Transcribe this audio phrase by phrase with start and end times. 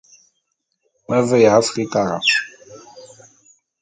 [1.07, 2.17] Me veya Afrikara.